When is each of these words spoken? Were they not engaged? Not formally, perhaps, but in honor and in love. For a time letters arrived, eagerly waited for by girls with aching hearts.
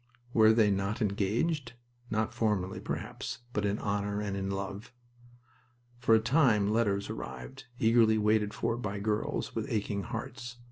Were 0.33 0.51
they 0.51 0.71
not 0.71 0.99
engaged? 0.99 1.73
Not 2.09 2.33
formally, 2.33 2.79
perhaps, 2.79 3.37
but 3.53 3.65
in 3.67 3.77
honor 3.77 4.19
and 4.19 4.35
in 4.35 4.49
love. 4.49 4.91
For 5.99 6.15
a 6.15 6.19
time 6.19 6.71
letters 6.73 7.07
arrived, 7.07 7.67
eagerly 7.77 8.17
waited 8.17 8.51
for 8.51 8.77
by 8.77 8.97
girls 8.97 9.53
with 9.53 9.69
aching 9.71 10.01
hearts. 10.01 10.57